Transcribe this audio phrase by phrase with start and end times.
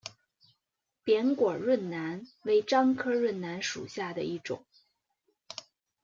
[1.03, 4.65] 扁果润楠为樟科润楠属下的一个种。